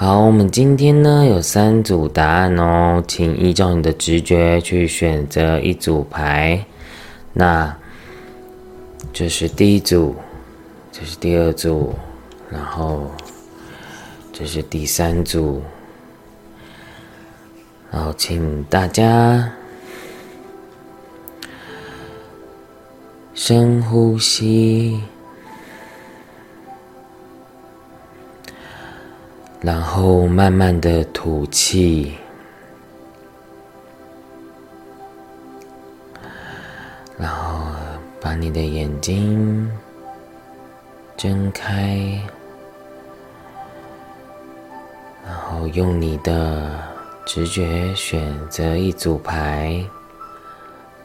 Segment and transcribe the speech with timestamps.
[0.00, 6.64] 好，我们今天呢有三组答案哦，请依照你的直觉去选择一组牌。
[7.32, 7.76] 那
[9.12, 10.14] 这是第一组，
[10.92, 11.92] 这是第二组，
[12.48, 13.10] 然后
[14.32, 15.60] 这是第三组。
[17.90, 19.50] 然后请大家
[23.34, 25.02] 深呼吸。
[29.60, 32.14] 然后慢慢的吐气，
[37.18, 37.58] 然后
[38.20, 39.68] 把你的眼睛
[41.16, 42.20] 睁开，
[45.26, 46.70] 然后用你的
[47.26, 49.84] 直觉选择一组牌。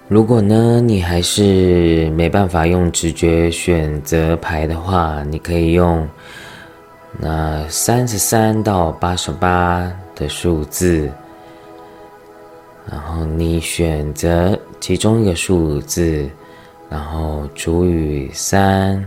[0.08, 6.08] 如果呢，你还是没办法用直觉选择牌的话，你可以用。
[7.20, 11.09] 那三十三到八十八的数字，
[12.89, 16.30] 然后你选择其中一个数字，
[16.89, 19.06] 然后除以三，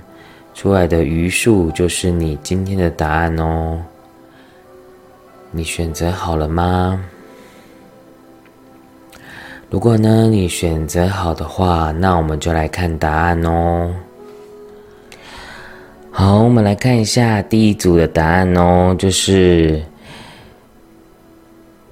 [0.55, 3.79] 出来的余数就是你今天的答案哦。
[5.51, 7.05] 你选择好了吗？
[9.69, 13.93] 如果呢你选择好的话，那我们就来看答案哦。
[16.27, 19.81] 好，我们来看一下第一组的答案哦，就是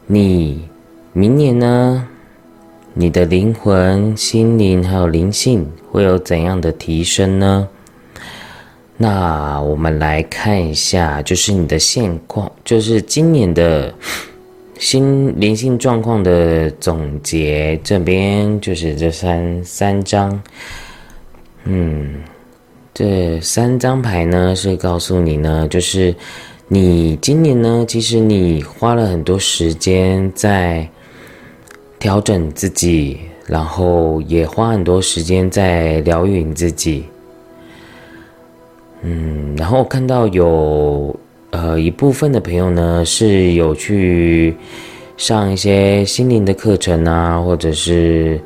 [0.09, 0.69] 你
[1.13, 2.05] 明年呢，
[2.95, 7.69] 你的灵魂、心灵还有灵性会有怎样的提升呢？
[8.97, 13.95] 那我们来看一下，就是你的现况，就是今年的
[14.81, 17.79] 新灵性状况的总结。
[17.85, 20.43] 这边就是这三三张，
[21.63, 22.15] 嗯。
[22.95, 26.15] 这三张牌呢，是告诉你呢，就是
[26.69, 30.89] 你今年呢，其实你花了很多时间在
[31.99, 37.05] 调整自己，然后也花很多时间在疗愈你自己。
[39.03, 41.15] 嗯，然后看到有
[41.51, 44.55] 呃一部分的朋友呢，是有去
[45.17, 48.41] 上一些心灵的课程啊，或者是。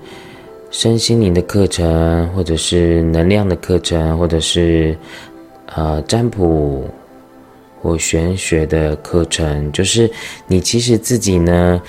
[0.71, 4.97] 身心灵的课程，或者是能量的课程，或者是
[5.75, 6.87] 呃占卜
[7.81, 10.11] 或玄学的课程，就是
[10.47, 11.81] 你其实自己呢，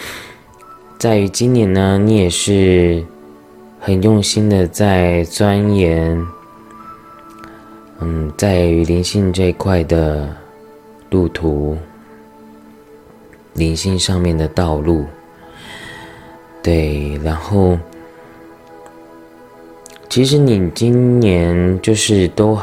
[0.97, 3.03] 在于今年呢，你也是
[3.81, 6.25] 很用心的在钻研，
[7.99, 10.29] 嗯，在于灵性这一块的
[11.09, 11.77] 路途，
[13.55, 15.05] 灵性上面的道路，
[16.63, 17.77] 对，然后。
[20.09, 22.57] 其实你今年就是都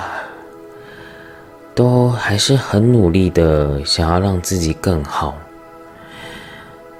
[1.77, 5.39] 都还是很努力的，想要让自己更好。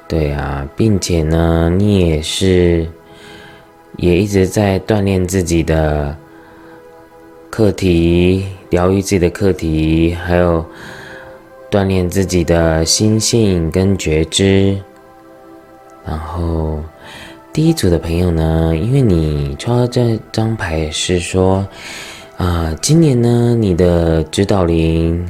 [0.07, 2.87] 对啊，并且呢，你也是
[3.97, 6.17] 也一直在锻炼自己的
[7.51, 10.65] 课题，疗愈自己的课题，还有
[11.69, 14.79] 锻炼自己的心性跟觉知，
[16.07, 16.81] 然后。
[17.57, 21.67] 第一组的朋友呢，因为你抽到这张牌是说，
[22.37, 25.27] 啊，今年呢，你的指导灵，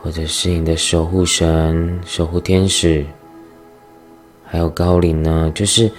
[0.00, 3.04] 或者是你的守护神、守护天使，
[4.44, 5.90] 还有高灵呢，就是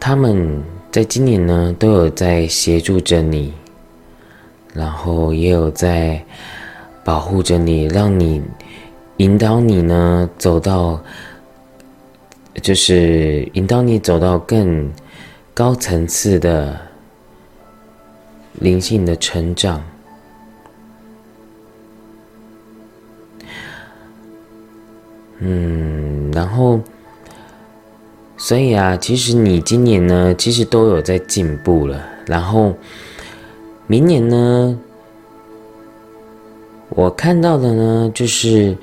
[0.00, 3.52] 他们在今年呢都有在协助着你，
[4.72, 6.18] 然后也有在
[7.04, 8.40] 保护着你，让你
[9.18, 10.98] 引导你呢走到。
[12.60, 14.92] 就是引导你走到更
[15.54, 16.78] 高层次的
[18.60, 19.82] 灵性的成长。
[25.38, 26.78] 嗯，然后，
[28.36, 32.00] 所以啊，其实你今年呢，其实都有在进步了。
[32.26, 32.74] 然后，
[33.86, 34.78] 明年呢，
[36.90, 38.76] 我看到的呢，就是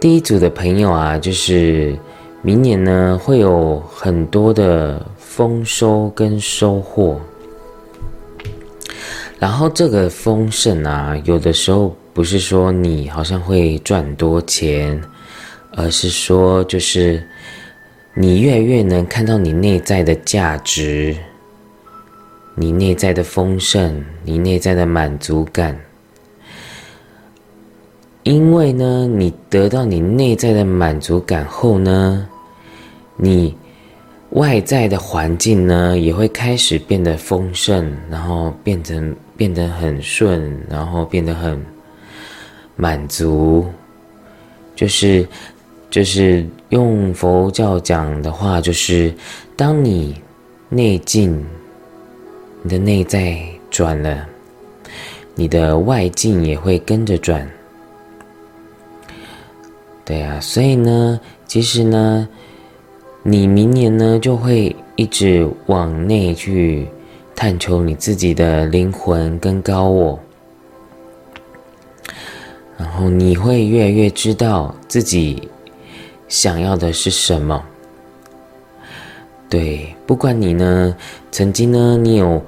[0.00, 1.96] 第一组的朋友啊，就是。
[2.46, 7.18] 明年呢，会有很多的丰收跟收获。
[9.38, 15.02] 然后这个丰盛啊，有的时候不是说你好像会赚多钱，
[15.70, 17.26] 而是说就是
[18.12, 21.16] 你越来越能看到你内在的价值，
[22.54, 25.74] 你内在的丰盛，你内在的满足感。
[28.22, 32.28] 因为呢，你得到你内在的满足感后呢。
[33.16, 33.56] 你
[34.30, 41.64] 外在的环境呢，也会开始变得丰盛，然后变成变得很顺，然后变得很
[42.76, 43.66] 满足，
[44.74, 45.26] 就是
[45.88, 49.14] 就是用佛教讲的话，就是
[49.56, 50.20] 当你
[50.68, 51.44] 内境，
[52.62, 53.38] 你的内在
[53.70, 54.26] 转了，
[55.36, 57.48] 你的外境也会跟着转。
[60.04, 62.28] 对啊，所以呢，其实呢，
[63.26, 66.86] 你明年呢就会一直往内去
[67.34, 70.20] 探求你自己的灵魂跟高我，
[72.76, 75.48] 然后你会越来越知道自己
[76.28, 77.64] 想要的是什么。
[79.48, 80.94] 对，不管你呢，
[81.30, 82.44] 曾经呢，你有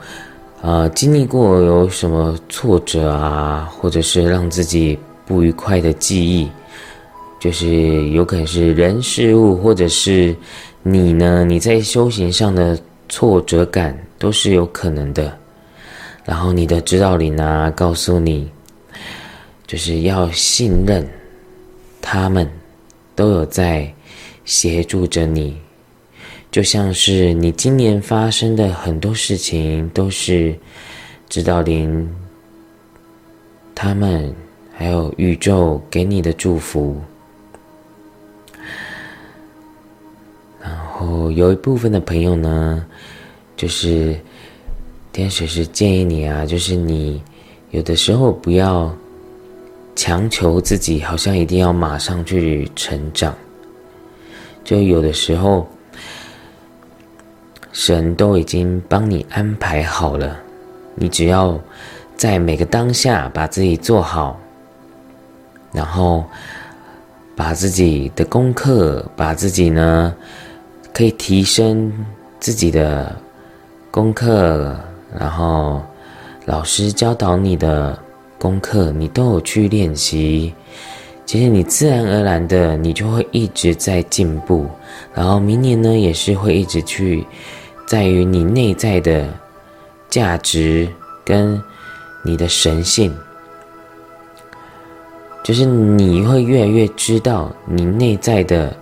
[0.60, 6.50] 呃经历过有什么挫折啊，或者是让自己不愉快的记忆。
[7.38, 10.34] 就是有可能是人事物，或者是
[10.82, 11.44] 你呢？
[11.44, 12.78] 你在修行上的
[13.08, 15.36] 挫折感都是有可能的。
[16.24, 18.50] 然后你的指导灵啊，告诉你，
[19.66, 21.06] 就是要信任
[22.02, 22.50] 他们，
[23.14, 23.92] 都有在
[24.44, 25.56] 协助着你。
[26.50, 30.56] 就像是你今年发生的很多事情，都是
[31.28, 32.08] 指导灵
[33.74, 34.34] 他们
[34.74, 36.96] 还有宇宙给你的祝福。
[40.98, 42.84] 哦，有一部分的朋友呢，
[43.54, 44.18] 就是
[45.12, 47.22] 天使是建议你啊，就是你
[47.70, 48.90] 有的时候不要
[49.94, 53.34] 强求自己，好像一定要马上去成长。
[54.64, 55.68] 就有的时候，
[57.72, 60.38] 神都已经帮你安排好了，
[60.94, 61.60] 你只要
[62.16, 64.40] 在每个当下把自己做好，
[65.72, 66.24] 然后
[67.36, 70.14] 把自己的功课，把自己呢。
[70.96, 71.92] 可以提升
[72.40, 73.14] 自己的
[73.90, 74.74] 功课，
[75.14, 75.82] 然后
[76.46, 77.98] 老师教导你的
[78.38, 80.54] 功课，你都有去练习。
[81.26, 84.66] 其实你自然而然的，你就会一直在进步。
[85.12, 87.26] 然后明年呢，也是会一直去，
[87.86, 89.28] 在于你内在的
[90.08, 90.88] 价值
[91.26, 91.62] 跟
[92.22, 93.14] 你的神性，
[95.44, 98.74] 就是你会越来越知道你内在的。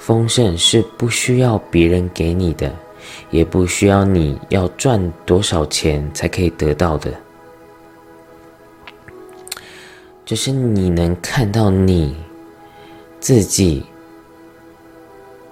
[0.00, 2.74] 丰盛是不需要别人给你的，
[3.30, 7.12] 也不需要你要赚多少钱才可以得到的。
[10.24, 12.16] 就是你能看到你
[13.20, 13.84] 自己，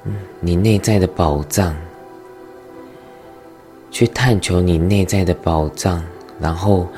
[0.05, 1.77] 嗯，你内在的宝藏，
[3.91, 6.03] 去探求你内在的宝藏，
[6.41, 6.89] 然后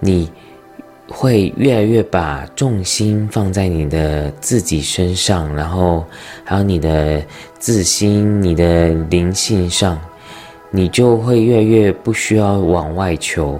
[0.00, 0.28] 你。
[1.16, 6.04] 会越来越把重心放在你的自己身上，然后
[6.42, 7.24] 还有你的
[7.56, 9.96] 自心、你的灵性上，
[10.72, 13.58] 你就会越来越不需要往外求。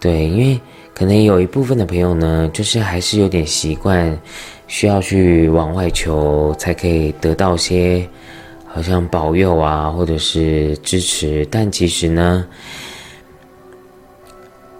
[0.00, 0.60] 对，因为
[0.94, 4.16] 可能有一部分的朋友呢，就是还是有点习惯
[4.68, 8.06] 需要去往外求，才可以得到些
[8.64, 12.46] 好像保佑啊，或者是支持，但其实呢。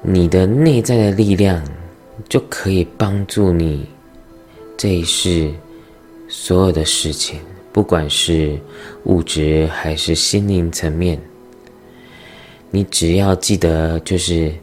[0.09, 1.61] 你的内在的力量
[2.29, 3.85] 就可以帮助你
[4.77, 5.53] 这一世
[6.29, 7.41] 所有的事情，
[7.73, 8.57] 不管是
[9.07, 11.21] 物质还是心灵层面。
[12.71, 14.55] 你只要记得，就是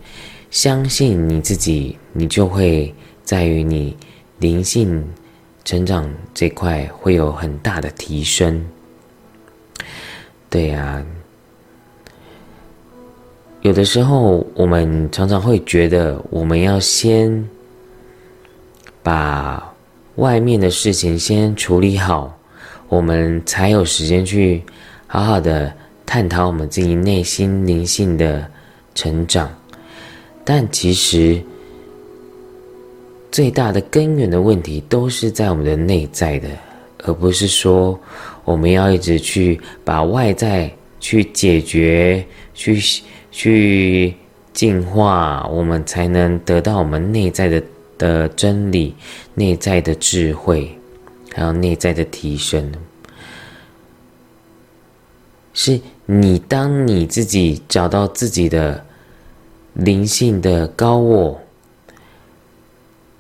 [0.50, 2.96] 相信你自己，你就会
[3.26, 3.98] 在于你
[4.40, 5.06] 灵性
[5.66, 8.66] 成长这块会有很大的提升。
[10.50, 11.06] 对呀。
[13.64, 17.48] 有的时候，我们常常会觉得，我们要先
[19.02, 19.74] 把
[20.16, 22.38] 外面的事情先处理好，
[22.90, 24.62] 我们才有时间去
[25.08, 25.74] 好好的
[26.06, 28.46] 探讨我们自己内心灵性的
[28.94, 29.50] 成长。
[30.44, 31.42] 但其实，
[33.32, 36.50] 最大的根源的问题都是在我们的内在的，
[37.06, 37.98] 而不是说
[38.44, 42.22] 我们要一直去把外在去解决
[42.54, 42.78] 去。
[43.34, 44.14] 去
[44.54, 47.64] 净化，我们才能得到我们内在的
[47.98, 48.96] 的真理、
[49.34, 50.78] 内在的智慧，
[51.34, 52.72] 还有内在的提升。
[55.52, 58.86] 是你当你自己找到自己的
[59.74, 61.42] 灵性的高我，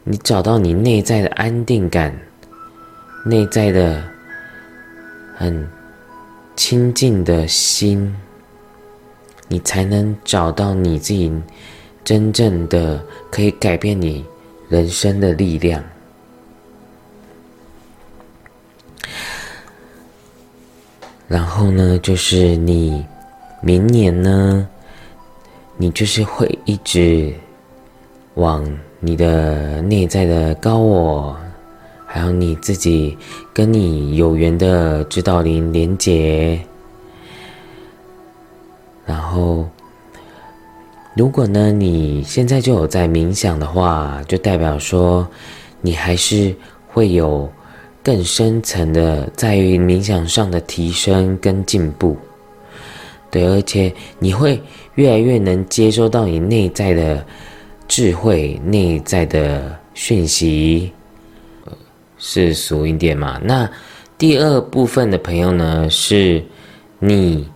[0.03, 2.15] 你找到你内在的安定感，
[3.25, 4.03] 内在的
[5.35, 5.67] 很
[6.55, 8.15] 清净的心。
[9.47, 11.31] 你才能找到你自己
[12.03, 14.25] 真正的可以改变你
[14.69, 15.83] 人生的力量。
[21.27, 23.03] 然后呢，就是你
[23.61, 24.67] 明年呢，
[25.77, 27.33] 你就是会一直
[28.35, 28.63] 往
[28.99, 31.35] 你的内在的高我，
[32.05, 33.17] 还有你自己
[33.53, 36.59] 跟你有缘的指导灵连接。
[39.05, 39.67] 然后，
[41.15, 45.27] 如果呢你现在就有在冥想的话，就代表说
[45.81, 46.55] 你还是
[46.87, 47.51] 会有
[48.01, 52.17] 更深层的在于冥想上的提升跟进步。
[53.29, 54.61] 对，而且你会
[54.95, 57.25] 越来越能接收到你内在的。
[57.85, 60.91] 智慧内在的讯息，
[62.17, 63.39] 是俗一点嘛？
[63.43, 63.69] 那
[64.17, 65.87] 第二部分的朋友呢？
[65.91, 66.43] 是
[66.97, 67.47] 你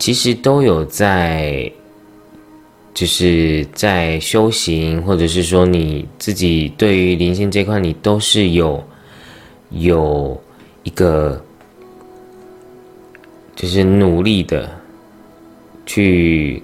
[0.00, 1.70] 其实都有在，
[2.94, 8.82] 就是在修行，或者是说你自己对于灵性这块，你都是有
[9.68, 10.42] 有
[10.84, 11.44] 一个，
[13.54, 14.70] 就是努力的
[15.84, 16.62] 去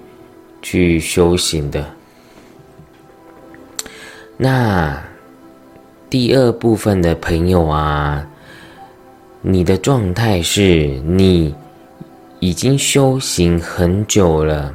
[0.63, 1.85] 去修行的。
[4.35, 4.99] 那
[6.09, 8.27] 第二部分的朋友啊，
[9.41, 11.53] 你的状态是你
[12.39, 14.73] 已经修行很久了，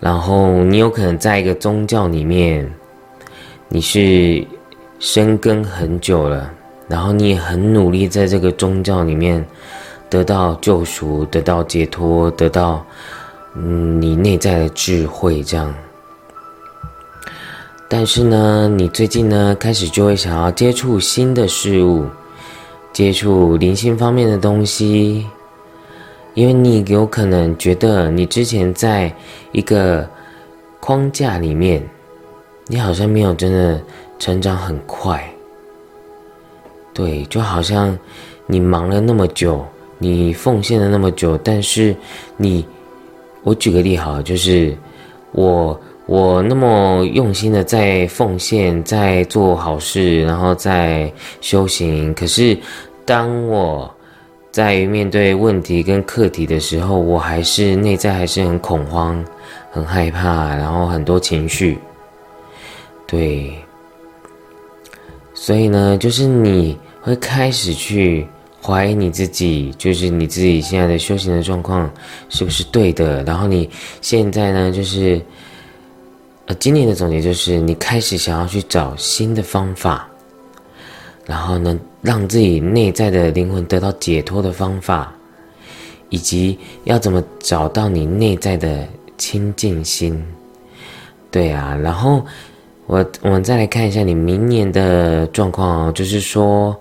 [0.00, 2.68] 然后你有可能在一个宗教里面，
[3.68, 4.44] 你是
[4.98, 6.52] 深耕很久了，
[6.88, 9.44] 然后你也很努力在这个宗教里面
[10.10, 12.84] 得到救赎、得到解脱、得到
[13.54, 15.72] 嗯你内在的智慧，这样。
[17.88, 22.06] 但是呢，你最近呢开始就会想要接触新的事物，
[22.92, 25.26] 接触灵性方面的东西，
[26.34, 29.12] 因为你有可能觉得你之前在
[29.52, 30.08] 一个
[30.80, 31.82] 框架里面，
[32.66, 33.80] 你好像没有真的
[34.18, 35.22] 成长很快。
[36.94, 37.98] 对，就好像
[38.46, 39.64] 你忙了那么久，
[39.98, 41.94] 你奉献了那么久，但是
[42.36, 42.66] 你，
[43.42, 44.76] 我举个例好，就是
[45.32, 45.78] 我。
[46.06, 51.10] 我那么用心的在奉献，在做好事，然后在
[51.40, 52.12] 修行。
[52.12, 52.58] 可是，
[53.06, 53.88] 当我
[54.52, 59.24] 在于面对问题跟课题的时候，我还是内在还是很恐慌、
[59.70, 61.78] 很害怕，然后很多情绪。
[63.06, 63.52] 对，
[65.34, 68.26] 所以呢，就是你会开始去
[68.62, 71.90] 怀疑你自己，就是你自己现在的修行的状况
[72.28, 73.24] 是不是对的？
[73.24, 73.68] 然后你
[74.00, 75.20] 现在呢，就是。
[76.46, 80.10] 呃，今年的总结就是，你开始想要去找新的方法，
[81.24, 85.12] 然后呢，让自己内在的灵魂得到解脱的方法，
[86.08, 88.86] 以及要怎么找到你内在的
[89.16, 90.22] 清净心。
[91.30, 92.24] 对啊，然后
[92.86, 96.76] 我我们再来看一下你明年的状况哦，就是说，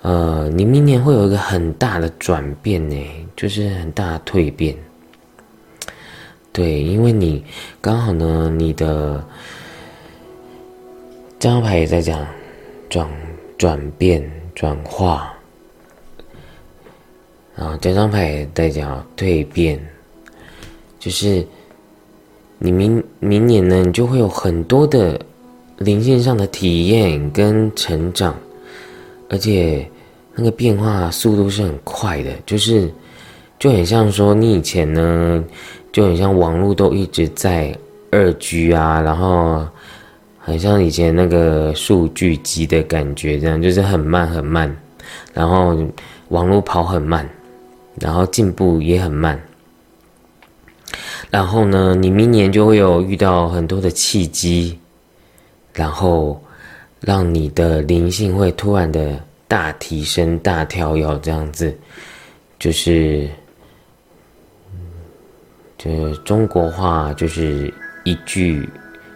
[0.00, 2.96] 呃，你明年会有一个很大的转变呢，
[3.36, 4.74] 就是很大的蜕变。
[6.52, 7.44] 对，因为你
[7.80, 9.22] 刚好呢，你的
[11.38, 12.24] 这张牌也在讲
[12.88, 13.08] 转
[13.62, 14.20] 转变、
[14.56, 15.32] 转化，
[17.54, 19.78] 啊这张牌也在讲蜕变，
[20.98, 21.46] 就是
[22.58, 25.16] 你明明年呢，你就会有很多的
[25.78, 28.34] 灵性上的体验跟成长，
[29.28, 29.88] 而且
[30.34, 32.92] 那个变化速度是很快的，就是
[33.60, 35.44] 就很像说你以前呢。
[35.92, 37.78] 就很像网络都一直在
[38.10, 39.68] 二 G 啊，然后
[40.44, 44.76] 很像以前那个数据机的感觉，这样就是很慢很慢，
[45.32, 45.78] 然后
[46.28, 47.26] 网络跑很慢，
[48.00, 49.40] 然后进步也很慢。
[51.30, 54.76] 然后呢，你明年就会有遇到很多的契机，
[55.72, 56.42] 然后
[57.00, 61.72] 让你的灵性会突然的大提升、大跳跃，这样子，
[62.58, 63.28] 就是。
[65.78, 68.68] 就是中国话就是一句，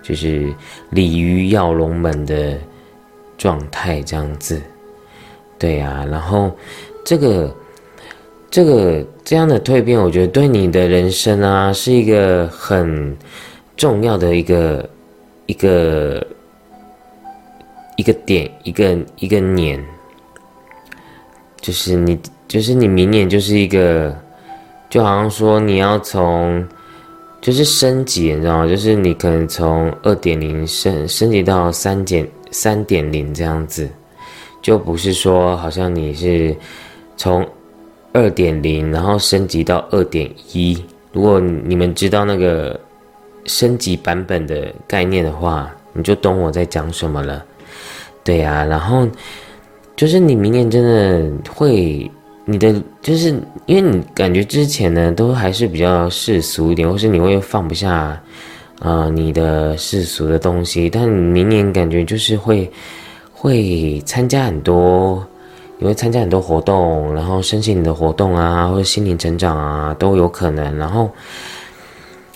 [0.06, 0.54] 就是
[0.90, 2.56] 鲤鱼跃龙门的
[3.36, 4.60] 状态这样子，
[5.58, 6.06] 对啊。
[6.10, 6.54] 然后
[7.04, 7.54] 这个
[8.50, 13.16] 这个这样的蜕变，我觉得对你的人生啊，是一个很
[13.76, 14.88] 重要的一个
[15.46, 16.26] 一个
[17.96, 19.84] 一个点，一个一个年，
[21.60, 24.16] 就是你，就是你明年就是一个。
[24.88, 26.64] 就好像说你要从，
[27.46, 28.66] 就是升级，你知道吗？
[28.66, 33.88] 就是你可能从二点零升升级到三点三点零这样子，
[34.60, 36.52] 就不是说好像你是
[37.16, 37.46] 从
[38.12, 40.76] 二点零然后升级到二点一。
[41.12, 42.80] 如果你们知道那个
[43.44, 47.44] 升级版本的概念的话，你就懂我在讲什么了。
[48.24, 49.06] 对呀，然后
[49.94, 52.10] 就是你明年真的会。
[52.48, 53.34] 你的就是
[53.66, 58.16] 因为你感觉之前呢都还是比较世俗一点，或是你会放不下
[58.78, 62.70] 啊，你的世俗的东西，但明年感觉就是会
[63.32, 65.26] 会参加很多，
[65.78, 70.78] 你会参加很多活动，然后申请你的活动啊，或者心灵成长啊，都有可能。
[70.78, 71.10] 然后，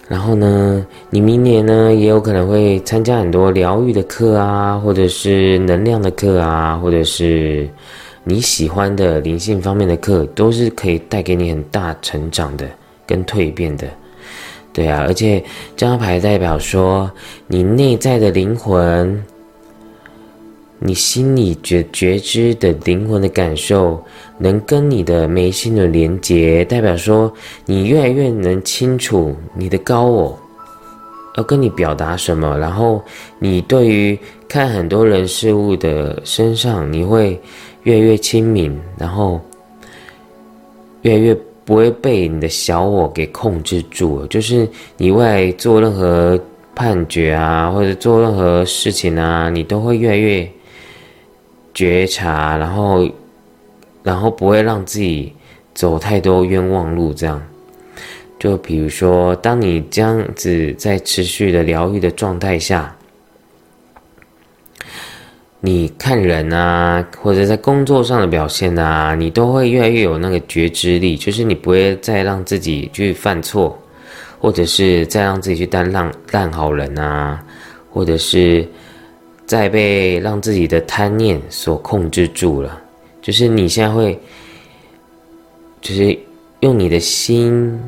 [0.09, 7.71] 然后呢，你明年呢也有可能会参加很多疗愈的课啊，或者是能量的课啊，或者是。
[8.23, 12.69] 你喜欢的灵性方面的课，都是可以带给你很大成长的
[13.07, 13.89] 跟蜕变的，
[14.75, 15.41] 对啊，而且
[15.75, 17.11] 这张牌代表说，
[17.47, 19.25] 你内在的灵魂，
[20.79, 24.05] 你心里觉觉知的灵魂的感受，
[24.39, 27.33] 能跟你的眉心的连接，代表说
[27.65, 30.39] 你越来越能清楚你的高我
[31.37, 33.03] 要跟你表达什么，然后
[33.39, 37.41] 你对于看很多人事物的身上，你会。
[37.85, 39.41] 越来越亲民，然后
[41.03, 41.35] 越来越
[41.65, 44.27] 不会被你的小我给控制住。
[44.27, 46.39] 就是你未来做任何
[46.75, 50.47] 判决啊，或者做任何事情啊，你都会越来越
[51.73, 53.09] 觉察，然后
[54.03, 55.33] 然后不会让自己
[55.75, 57.15] 走太多冤枉路。
[57.15, 57.43] 这样，
[58.39, 62.95] 就比如说，当你这样子在持续的疗愈的状态下。
[65.63, 73.79] 你看人啊，或者在工作上的表现啊，你都会越来越有那个觉知力，就是你不会再让自己去犯错，
[74.39, 77.45] 或者是再让自己去当烂烂好人啊，
[77.91, 78.67] 或者是
[79.45, 82.81] 再被让自己的贪念所控制住了。
[83.21, 84.19] 就是你现在会，
[85.83, 86.19] 就是
[86.61, 87.79] 用你的心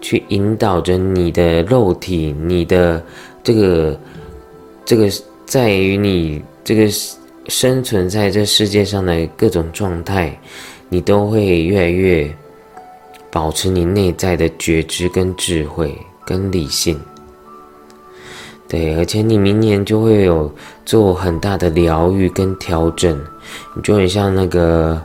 [0.00, 3.02] 去引导着你的肉体，你的
[3.42, 4.00] 这个
[4.84, 5.10] 这个
[5.46, 6.42] 在于你。
[6.66, 6.88] 这个
[7.46, 10.36] 生存在这世界上的各种状态，
[10.88, 12.28] 你都会越来越
[13.30, 17.00] 保持你内在的觉知、跟智慧、跟理性。
[18.66, 20.52] 对，而且你明年就会有
[20.84, 23.16] 做很大的疗愈跟调整，
[23.76, 25.00] 你就很像那个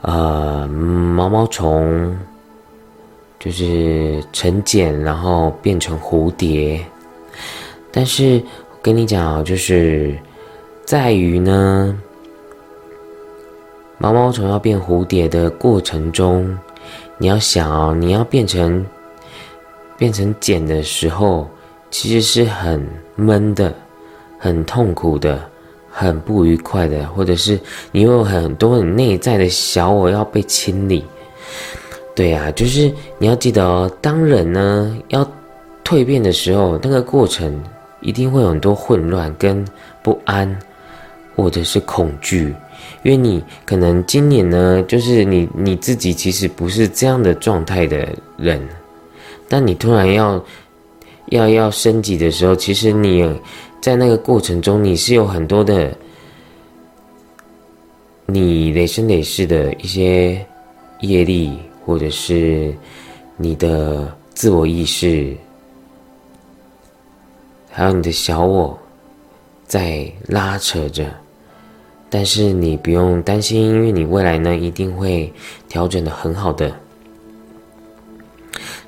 [0.00, 2.16] 呃毛毛虫，
[3.38, 6.82] 就是成茧然后变成蝴蝶。
[7.92, 8.42] 但是
[8.82, 10.16] 跟你讲就是。
[10.88, 11.94] 在于呢，
[13.98, 16.58] 毛毛虫要变蝴蝶的过程中，
[17.18, 18.86] 你要想哦，你要变成
[19.98, 21.46] 变成茧的时候，
[21.90, 23.70] 其实是很闷的、
[24.38, 25.38] 很痛苦的、
[25.90, 27.60] 很不愉快的，或者是
[27.92, 31.04] 你有很多很内在的小我要被清理。
[32.14, 35.22] 对啊，就是你要记得哦，当人呢要
[35.84, 37.62] 蜕变的时候，那个过程
[38.08, 39.64] 一定会有很多混乱跟
[40.02, 40.58] 不安。
[41.38, 42.52] 或者是恐惧，
[43.04, 48.60] 因为你可能今年呢，就是你你自己其实不是这样的状态的人，
[49.48, 50.44] 但你突然要
[51.26, 53.24] 要要升级的时候，其实你
[53.80, 55.96] 在那个过程中，你是有很多的
[58.26, 60.44] 你累生累世的一些
[61.02, 62.74] 业力，或者是
[63.36, 65.36] 你的自我意识，
[67.78, 68.76] 还有你的小我
[69.64, 71.06] 在拉扯着。
[72.10, 75.32] 但是你不用担心，因为你未来呢一定会
[75.68, 76.74] 调整的很好的。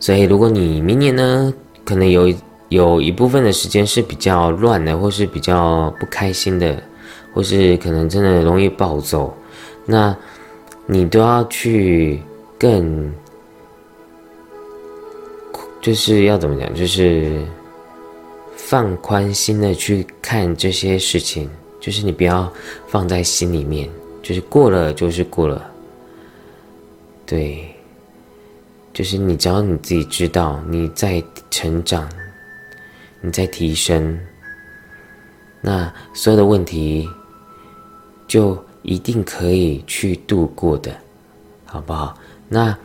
[0.00, 2.34] 所以如果你明年呢可能有
[2.68, 6.82] 有一部分的时间是比较乱的，或是比较不开心的，
[7.32, 9.32] 或是可能真的容易暴走，
[9.86, 10.16] 那
[10.86, 12.20] 你都要去
[12.58, 13.12] 更，
[15.80, 17.40] 就是要怎么讲，就是
[18.70, 21.50] 放宽心的去看这些事情。
[21.80, 22.48] 就是你不要
[22.86, 23.90] 放在心里面，
[24.22, 25.68] 就是过了就是过了。
[27.26, 27.74] 对，
[28.92, 32.08] 就是你只要你自己知道你在成长，
[33.20, 34.16] 你在提升，
[35.60, 37.08] 那所有的问题
[38.28, 40.96] 就一定可以去度过的，
[41.64, 42.16] 好不好？
[42.48, 42.78] 那。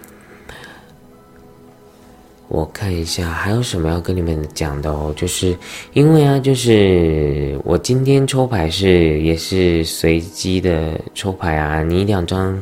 [2.47, 5.58] 我看一下还有什么要跟你们讲的哦，就是
[5.93, 12.62] 因为啊，就是我今天抽牌是也是随机的抽牌啊，你两张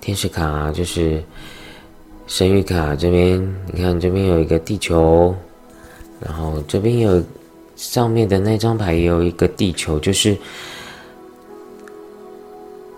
[0.00, 1.22] 天使卡啊，就是
[2.26, 5.34] 神谕卡这边，你看这边有一个地球，
[6.20, 7.22] 然后这边有
[7.74, 10.36] 上面的那张牌也有一个地球，就是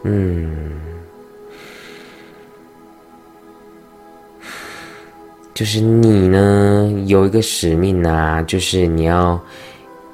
[0.03, 0.73] 嗯。
[5.57, 9.41] 就是你呢，有一个使命啊，就是你要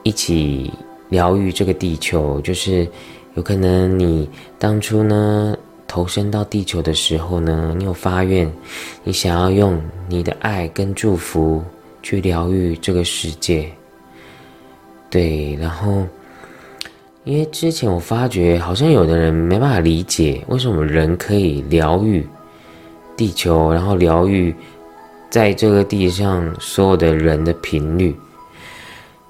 [0.05, 0.73] 一起
[1.09, 2.41] 疗愈这个地球。
[2.43, 2.87] 就是
[3.35, 5.57] 有可能你当初呢
[5.89, 8.49] 投身到地球的时候呢，你有发愿，
[9.03, 11.61] 你想要用你的爱跟祝福
[12.05, 13.69] 去疗愈这个世界。
[15.11, 16.07] 对，然后
[17.25, 22.25] 因为之前我发觉，好像有的人没办法理解为什么人可以疗愈
[23.17, 24.55] 地球，然后疗愈
[25.33, 28.15] 在这个地上所有的人的频率，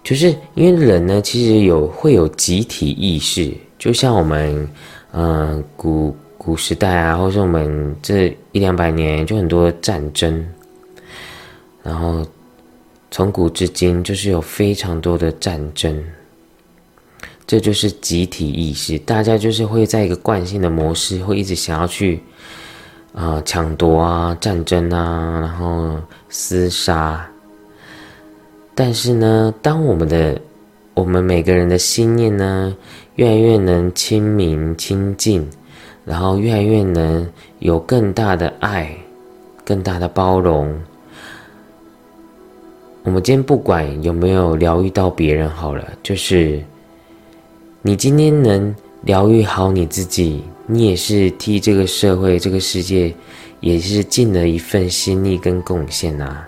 [0.03, 4.69] 就是因为人呢，其实有会有集体意识，就像我们，
[5.13, 10.45] 嗯，古古时代啊，或者我们这一两百年就很多战争，
[11.83, 12.27] 然后。
[13.15, 16.03] 从古至今，就是有非常多的战争，
[17.47, 18.99] 这就是集体意识。
[19.01, 22.19] 大家就是会在一个惯性的模式，会一直想要去
[23.15, 25.97] 啊抢夺啊战争啊，然后
[26.31, 27.29] 厮杀。
[28.75, 30.41] 但是呢，当我们的
[30.95, 32.75] 我们每个人的心念呢，
[33.17, 35.47] 越来越能亲明亲近，
[36.05, 38.91] 然后越来越能有更大的爱，
[39.65, 40.75] 更大的包容。
[43.05, 46.63] 我们今天不管有没有疗愈到别人，好了，就是
[47.83, 53.13] 你今天能疗愈好你自己，你也是替这个社会、这个世界，
[53.61, 56.39] 也是尽了一份心力跟贡献呐，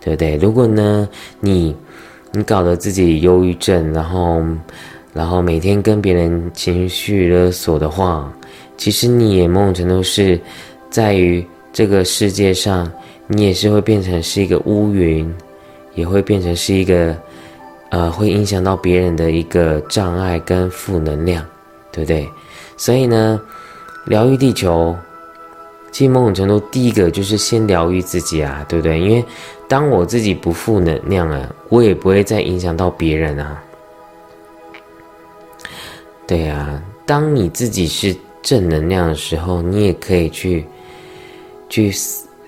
[0.00, 0.36] 对不对？
[0.36, 1.08] 如果呢，
[1.40, 1.74] 你
[2.32, 4.42] 你搞得自己忧郁症，然后
[5.12, 8.32] 然后每天跟别人情绪勒索的话，
[8.76, 10.40] 其实你也某种程度是
[10.88, 12.90] 在于这个世界上，
[13.26, 15.28] 你也是会变成是一个乌云。
[15.96, 17.14] 也会变成是一个，
[17.90, 21.44] 呃，会影响到别人的一个障碍跟负能量，
[21.90, 22.28] 对不对？
[22.80, 23.38] 所以呢，
[24.06, 24.96] 疗愈地球，
[25.92, 28.98] 其实某种程度，第一个就是先疗愈自己啊，对不对？
[28.98, 29.22] 因为
[29.68, 33.62] 当我自己不负能量了，我也不会再影响到别人啊。
[36.26, 40.64] 对啊，当你自己是正能量的时候，你也可以去
[41.68, 41.92] 去。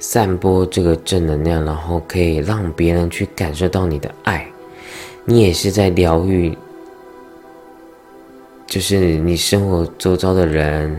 [0.05, 4.45] 散播这个正能量，然后可以让别人去感受到你的爱，
[5.25, 6.59] 你也是在疗愈，
[8.73, 10.99] 就是你生活周遭的人，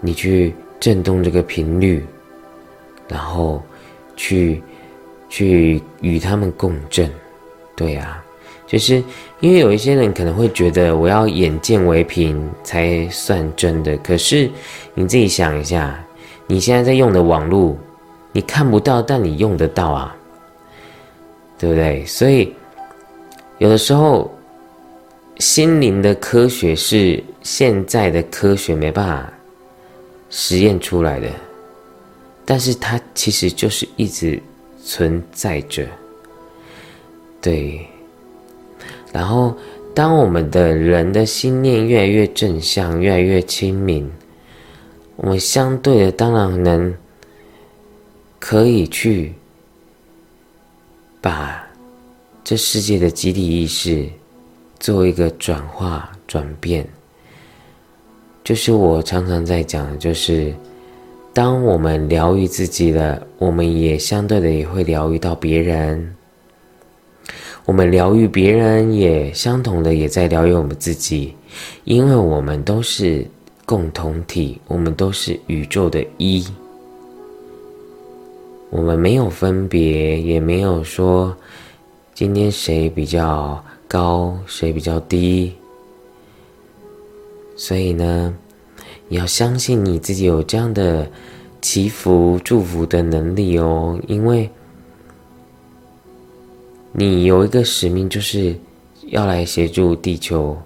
[0.00, 2.06] 你去震动这个频率，
[3.08, 3.60] 然后
[4.14, 4.62] 去
[5.28, 7.10] 去与他们共振，
[7.74, 8.22] 对呀，
[8.64, 9.02] 就是
[9.40, 14.48] 因为有一些人可能会觉得我要眼见为凭才算真的，可是
[14.94, 15.98] 你自己想一下。
[16.46, 17.76] 你现在在用的网络，
[18.30, 20.14] 你看不到，但你用得到啊，
[21.58, 22.06] 对不对？
[22.06, 22.54] 所以
[23.58, 24.30] 有的时候，
[25.38, 29.32] 心灵的科学是现在的科学没办法
[30.30, 31.28] 实验出来的，
[32.44, 34.40] 但是它其实就是一直
[34.84, 35.86] 存在着。
[37.40, 37.84] 对，
[39.12, 39.56] 然后
[39.94, 44.10] 当我们的人的心念越来越正向，越来越清明。
[45.16, 46.94] 我们相对的当然能
[48.38, 49.32] 可以去
[51.20, 51.64] 把
[52.42, 54.08] 这世界的集体意识
[54.82, 56.86] 做一个转化转变，
[58.44, 60.52] 就是我常常在讲的，就是
[61.32, 66.14] 当我们疗愈自己了，我们也相对的也会疗愈到别人。
[67.64, 71.34] 我们疗愈别人，也相同的也在疗愈我们自己，
[71.84, 73.26] 因为我们都是。
[73.64, 76.44] 共同体，我们都是宇宙的一。
[78.70, 81.34] 我们没有分别，也没有说
[82.14, 85.54] 今天谁比较高，谁比较低。
[87.56, 88.34] 所以呢，
[89.08, 91.10] 你要相信你自己有这样的
[91.60, 94.50] 祈福、祝福的能力哦，因为
[96.92, 98.56] 你有一个使命，就是
[99.08, 100.60] 要来协助地球，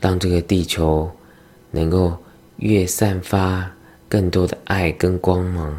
[0.00, 1.10] 让这个地球
[1.70, 2.16] 能够。
[2.58, 3.68] 越散发
[4.08, 5.76] 更多的爱跟光芒，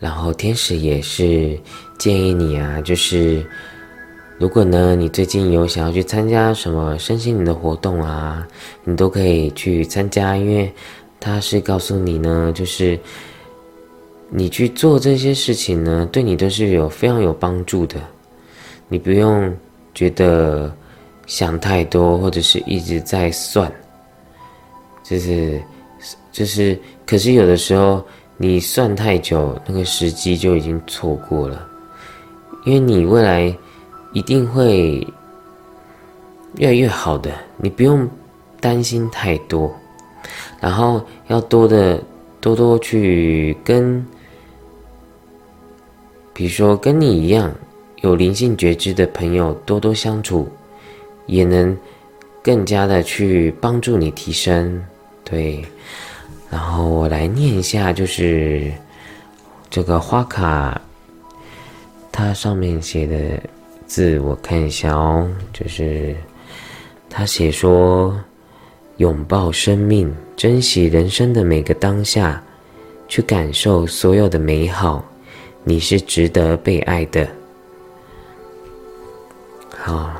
[0.00, 1.56] 然后天使也是
[2.00, 3.44] 建议你啊，就是
[4.38, 8.48] 如果呢你最近有想要去参加什么身心灵的活动啊，
[8.84, 10.72] 你都可以去参加，因为
[11.20, 12.98] 他是告诉你呢，就是
[14.30, 17.96] 你去做这些事情呢，对你都是有非常有帮助的，
[18.88, 19.54] 你不用
[19.92, 20.74] 觉得
[21.26, 23.70] 想太多，或者是一直在算。
[25.02, 25.60] 就是，
[26.32, 28.02] 就是，可是有的时候
[28.38, 31.68] 你算太久，那个时机就已经错过了，
[32.64, 33.56] 因为你未来
[34.12, 35.06] 一定会
[36.56, 38.08] 越来越好的，你不用
[38.60, 39.72] 担心太多，
[40.60, 42.02] 然后要多的
[42.40, 44.04] 多多去跟，
[46.34, 47.52] 比如说跟你一样
[48.02, 50.48] 有灵性觉知的朋友多多相处，
[51.26, 51.76] 也能
[52.42, 54.82] 更加的去帮助你提升。
[55.22, 55.64] 对，
[56.50, 58.72] 然后我来念一下，就是
[59.70, 60.80] 这个花卡，
[62.12, 63.40] 它上面写的
[63.86, 66.14] 字，我看一下哦，就是
[67.08, 68.14] 他写说：
[68.98, 72.42] 拥抱生命，珍惜人生的每个当下，
[73.08, 75.04] 去感受所有的美好，
[75.64, 77.26] 你是值得被爱的。
[79.76, 80.10] 好，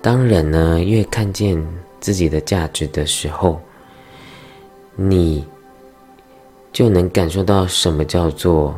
[0.00, 1.60] 当人呢越看见
[2.00, 3.60] 自己的价值的时候，
[4.94, 5.44] 你
[6.72, 8.74] 就能感受到什么叫做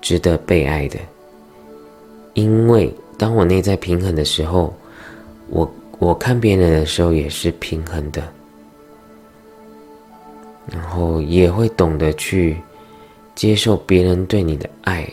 [0.00, 0.98] 值得被爱的。
[2.34, 4.74] 因为当我内在平衡的时候，
[5.48, 8.22] 我我看别人的时候也是平衡的，
[10.70, 12.56] 然后也会懂得去
[13.34, 15.08] 接受别人对你的爱。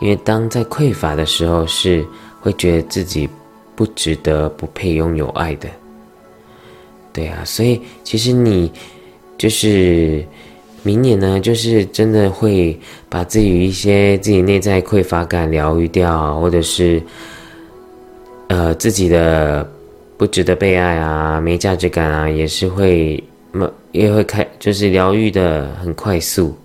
[0.00, 2.06] 因为当在匮乏的时候是。
[2.42, 3.28] 会觉得自己
[3.76, 5.68] 不值得、不配拥有爱的，
[7.12, 8.72] 对啊，所以其实你
[9.36, 10.24] 就是
[10.82, 17.02] 明年呢，就是真的会把自己一些自己内在匮乏感疗愈掉，或者是
[18.48, 19.68] 呃自己的
[20.16, 26.56] 不值得被爱啊、没价值感啊，也是会么也会开，就是疗愈的很快速，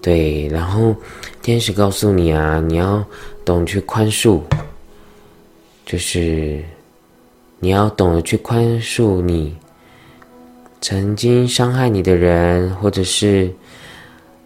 [0.00, 0.48] 对。
[0.48, 0.94] 然后
[1.42, 3.04] 天使告诉你啊，你要
[3.44, 4.40] 懂去宽恕。
[5.84, 6.60] 就是
[7.60, 9.54] 你要懂得去宽恕你
[10.80, 13.50] 曾经伤害你的人，或者是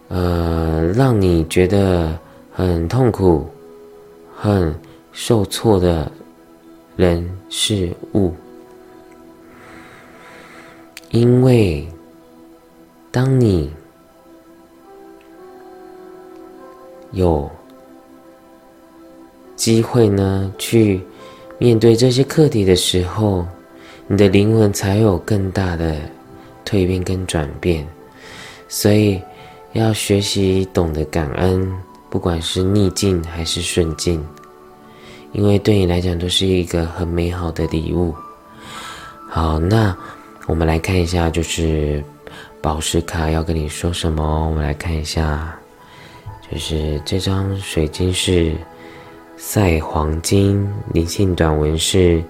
[0.07, 2.17] 呃让你觉得
[2.51, 3.47] 很痛苦、
[4.35, 4.73] 很
[5.11, 6.11] 受挫的
[6.95, 8.33] 人事物，
[11.11, 11.87] 因为
[13.11, 13.71] 当你
[17.11, 17.49] 有
[19.55, 21.01] 机会呢去。
[21.63, 23.45] 面对这些课题的时候，
[24.07, 25.95] 你的灵魂才有更大的
[26.65, 27.87] 蜕变跟转变。
[28.67, 29.21] 所以，
[29.73, 31.71] 要学习懂得感恩，
[32.09, 34.23] 不管是逆境还是顺境，
[35.31, 38.13] 因为对你来讲都是一个很美好的礼物。
[39.29, 39.95] 好，那
[40.47, 42.03] 我们来看一下，就是
[42.61, 44.47] 宝石卡要跟你说什么。
[44.47, 45.57] 我们来看一下，
[46.51, 48.55] 就是这张水晶是。
[49.37, 52.23] 赛黄金灵性短文是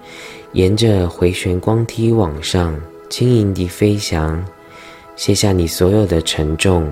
[0.52, 2.74] 沿着回旋光梯往上，
[3.12, 4.42] 轻盈地飞翔，
[5.16, 6.90] 卸下你所有的沉重、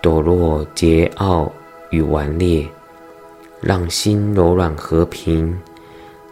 [0.00, 1.50] 堕落、桀骜
[1.90, 2.64] 与顽劣，
[3.60, 5.58] 让心柔软和平。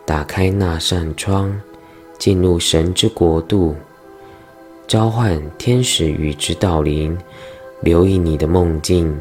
[0.07, 1.61] 打开那扇窗，
[2.17, 3.75] 进入神之国度，
[4.87, 7.19] 召唤天使与指导灵，
[7.81, 9.21] 留意你的梦境。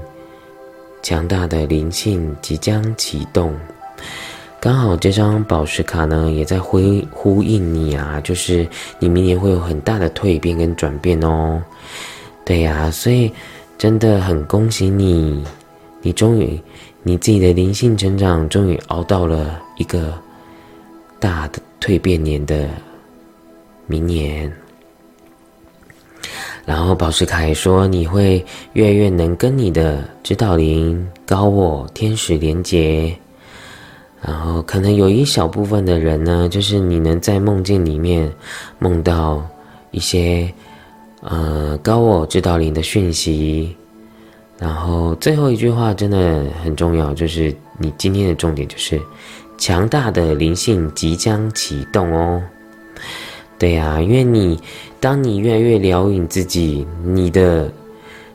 [1.02, 3.56] 强大的灵性即将启动。
[4.68, 6.78] 刚好这张宝石卡呢，也在呼
[7.10, 8.68] 呼应你啊，就是
[9.00, 11.64] 你明年会有很大的蜕变跟转变哦。
[12.44, 13.32] 对呀，所以
[13.78, 15.42] 真的很恭喜你，
[16.02, 16.60] 你终于
[17.02, 20.14] 你自己的灵性成长终于熬到了一个
[21.18, 22.68] 大的蜕变年的
[23.86, 24.52] 明年。
[26.66, 33.18] 然后宝石卡也说，你会越来越能跟你的指导灵、高我、天使连接。
[34.22, 38.32] 然后可能有一小部分的人呢，就是你能在梦境里面
[38.80, 39.46] 梦到
[39.92, 40.52] 一些
[41.22, 43.76] 呃高我指导灵的讯息。
[44.60, 49.00] 然后最后一句话真的很重要，就是你今天的重点就是
[49.58, 52.42] 强大的灵性即将启动哦。
[53.60, 54.60] 对呀，因为你
[55.00, 57.72] 当你越来越疗愈你自己，你的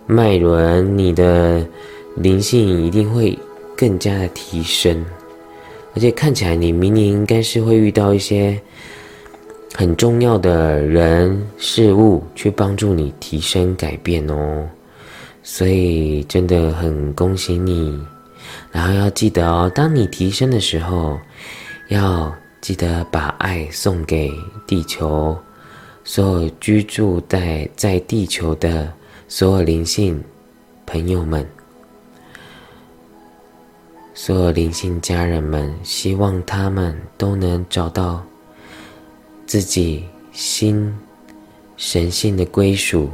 [0.06, 1.66] 脉轮、你的
[2.14, 3.36] 灵性一定会
[3.76, 5.04] 更加的提升。
[5.94, 8.60] 而且看起来你明年应该是会遇到一些
[9.74, 14.68] 很重要的人事物，去帮助你提升改变哦。
[15.42, 18.00] 所以真的很恭喜你，
[18.70, 21.18] 然后要记得哦，当你提升的时候，
[21.88, 24.32] 要记得把爱送给
[24.66, 25.36] 地球，
[26.04, 28.92] 所有居住在在地球的
[29.26, 30.22] 所有灵性
[30.86, 31.46] 朋友们。
[34.14, 38.22] 所有灵性家人们，希望他们都能找到
[39.46, 40.94] 自己心
[41.76, 43.08] 神性的归属，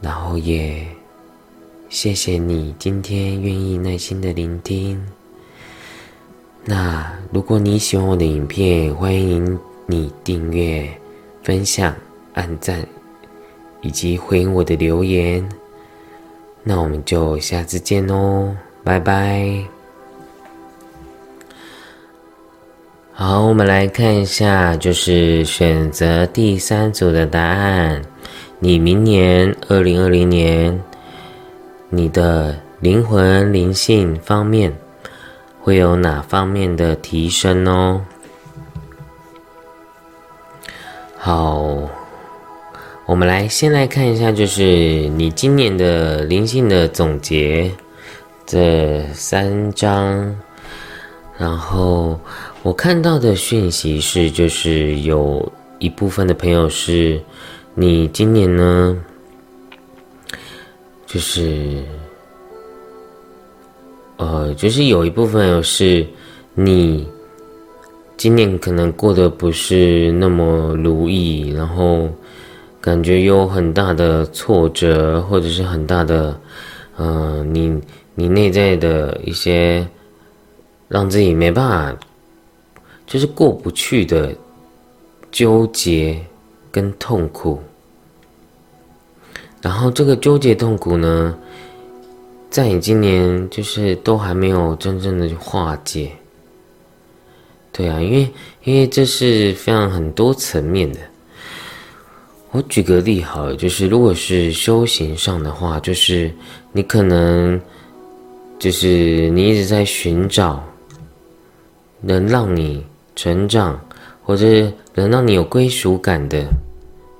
[0.00, 0.84] 然后也
[1.88, 5.00] 谢谢你今天愿意耐心的聆听。
[6.64, 10.88] 那如果你喜欢我的影片，欢迎你订阅、
[11.42, 11.94] 分享、
[12.32, 12.84] 按赞，
[13.80, 15.48] 以及回应我的留言。
[16.64, 19.62] 那我们就下次见哦，拜拜。
[23.12, 28.02] 好，我们来看一下，就是选择第三组的答案。
[28.58, 30.82] 你明年二零二零年，
[31.90, 34.74] 你的灵魂灵性方面
[35.60, 38.00] 会有哪方面的提升哦？
[41.16, 41.88] 好，
[43.06, 47.70] 我们来先来看一下，就是你今年的灵性的总结
[48.46, 50.34] 这三章，
[51.36, 52.18] 然后
[52.62, 57.20] 我看到的讯息是，就是有一部分的朋友是，
[57.74, 58.96] 你今年呢？
[61.06, 61.82] 就是，
[64.16, 66.06] 呃，就是有一部分是，
[66.54, 67.06] 你
[68.16, 72.08] 今年可能过得不是那么如意，然后
[72.84, 76.38] 感觉有很大的挫折，或者是很大的，
[76.98, 77.80] 呃，你
[78.14, 79.88] 你内在的一些
[80.86, 81.98] 让自己没办法，
[83.06, 84.34] 就是过不去的
[85.32, 86.22] 纠结
[86.70, 87.58] 跟痛苦。
[89.62, 91.34] 然后这个纠结痛苦呢，
[92.50, 96.10] 在你今年就是都还没有真正的化解。
[97.72, 98.28] 对啊，因为
[98.64, 101.00] 因为这是非常很多层面的。
[102.54, 106.32] 我举个例好了，就是如果是修行上的话，就是
[106.70, 107.60] 你可能
[108.60, 110.62] 就是你一直在寻找
[112.00, 112.86] 能让你
[113.16, 113.84] 成长，
[114.22, 116.46] 或者能让你有归属感的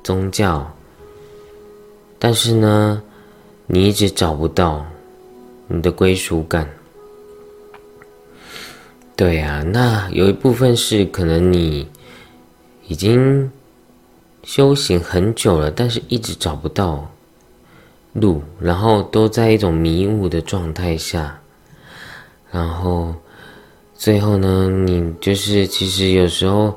[0.05, 0.65] 宗教。
[2.17, 3.03] 但是呢，
[3.67, 4.87] 你一直找不到
[5.67, 6.65] 你的归属感。
[9.17, 11.89] 对呀，那有一部分是可能你
[12.87, 13.51] 已经
[14.45, 17.11] 修行很久了，但是一直找不到
[18.13, 21.39] 路，然后都在一种迷雾的状态下，
[22.51, 23.15] 然后
[23.95, 26.73] 最后呢，你就是其实有时候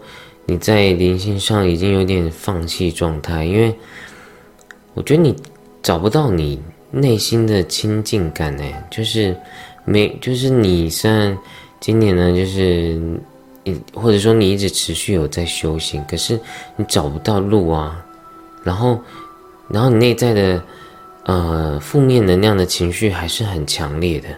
[0.45, 3.75] 你在灵性上已经有点放弃状态，因为。
[4.93, 5.35] 我觉得你
[5.83, 9.37] 找不到你内心的亲近感呢，就是
[9.85, 11.37] 没，就是你虽然
[11.79, 12.99] 今年呢，就是
[13.67, 16.39] 你或者说你一直持续有在修行，可是
[16.75, 18.03] 你找不到路啊，
[18.63, 18.99] 然后，
[19.69, 20.63] 然后你内在的
[21.25, 24.29] 呃负面能量的情绪还是很强烈的，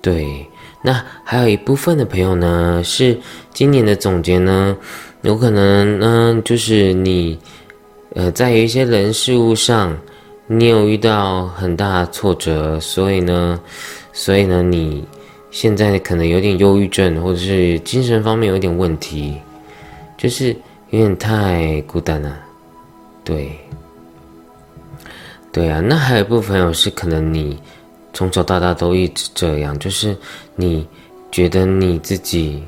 [0.00, 0.46] 对，
[0.82, 3.18] 那还有一部分的朋友呢，是
[3.52, 4.76] 今年的总结呢，
[5.22, 7.38] 有可能呢，就是你。
[8.16, 9.98] 呃，在有一些人事物上，
[10.46, 13.58] 你有遇到很大挫折，所以呢，
[14.12, 15.04] 所以呢，你
[15.54, 19.38] 现在可能有点忧郁症，或者是精神方面有点问题，
[20.18, 20.48] 就是
[20.90, 22.36] 有点太孤单了，
[23.22, 23.52] 对，
[25.52, 27.56] 对啊，那还有一部分朋友是可能你
[28.12, 30.16] 从小到大都一直这样，就是
[30.56, 30.84] 你
[31.30, 32.60] 觉得你自己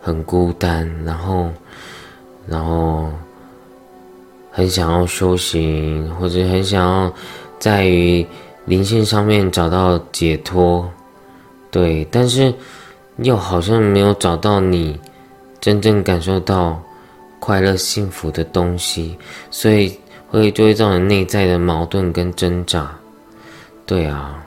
[0.00, 1.50] 很孤单，然后，
[2.46, 3.10] 然后。
[4.56, 7.12] 很想要修行，或者很想要
[7.58, 8.24] 在于
[8.66, 10.88] 灵性上面找到解脱，
[11.74, 12.54] 对，但是
[13.16, 14.96] 又好像没有找到你
[15.60, 16.80] 真正感受到
[17.40, 19.18] 快乐幸福的东西，
[19.50, 19.92] 所以
[20.28, 22.96] 会就会造成内在的矛盾跟挣扎。
[23.84, 24.40] 对啊，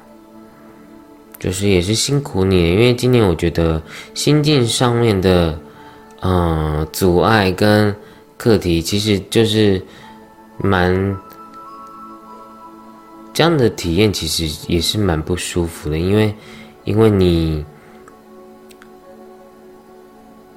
[1.37, 3.81] 就是也是辛苦你，因为今年我觉得
[4.13, 5.59] 心境上面的
[6.21, 7.93] 嗯阻碍跟。
[8.39, 9.81] 课题其实就是
[10.59, 11.17] 蛮
[13.33, 16.31] 这样的体验，其实也是蛮不舒服的，因为
[16.87, 17.63] 因为你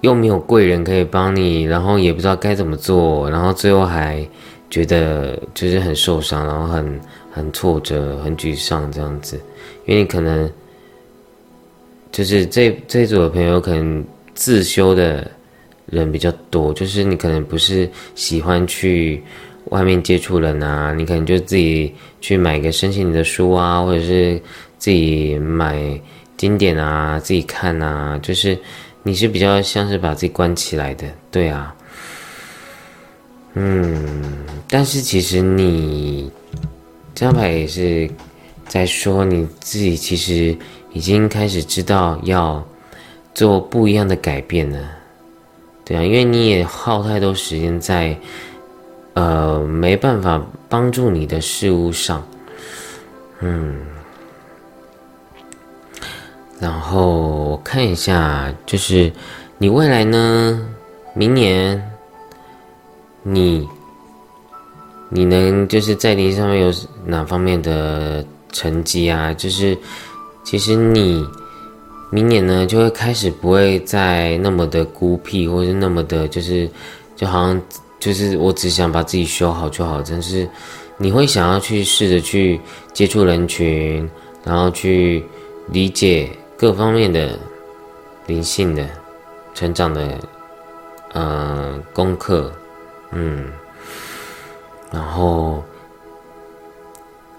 [0.01, 4.27] 又没有贵人可以帮你，然后也不知道该怎么做，然后最后还
[4.71, 9.39] 觉得就是很受伤，然后很很挫折、很沮丧这样子，
[9.85, 10.51] 因为你可能
[12.11, 14.03] 就是这这组的朋友可能
[14.35, 15.31] 自修的。
[15.91, 19.21] 人比较多，就是你可能不是喜欢去
[19.71, 24.41] 外面接触人啊，你可能就自己去买个申请你的书啊，或者是
[24.79, 26.01] 自己买
[26.41, 28.59] 经典啊，自己看啊，就是
[29.03, 31.77] 你是比较像是把自己关起来的，对啊，
[33.53, 36.33] 嗯，但是其实你
[37.15, 38.11] 这张牌也是
[38.67, 40.57] 在说你自己其实
[40.95, 42.67] 已经开始知道要
[43.35, 44.79] 做不一样的改变了。
[45.85, 48.17] 对啊，因为你也耗太多时间在，
[49.13, 52.27] 呃，没办法帮助你的事物上，
[53.41, 53.79] 嗯，
[56.61, 59.11] 然后我看一下，就是
[59.59, 60.61] 你未来呢，
[61.15, 61.83] 明年，
[63.23, 63.67] 你，
[65.09, 66.73] 你能就是在你上面有
[67.05, 69.33] 哪方面的成绩啊？
[69.35, 69.77] 就是，
[70.45, 71.27] 其实你。
[72.13, 76.69] 明年呢，就会开始不会再那么的孤僻，或是那么的，就是
[77.15, 77.63] 就好像
[78.01, 80.03] 就是我只想把自己修好就好。
[80.03, 80.45] 但是
[80.97, 82.61] 你会想要去试着去
[82.93, 84.11] 接触人群，
[84.43, 85.25] 然后去
[85.69, 86.29] 理解
[86.61, 87.39] 各方面的
[88.27, 88.87] 灵性的
[89.55, 90.19] 成长的
[91.15, 92.53] 呃功课，
[93.13, 93.51] 嗯，
[94.93, 95.65] 然后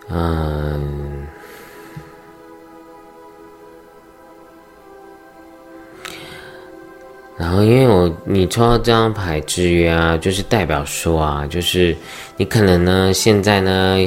[0.10, 1.28] 嗯。
[7.38, 11.96] 然后，因为我你抽到这张牌制约啊，就是代表说啊，就是
[12.38, 13.98] 你可能呢，现在呢，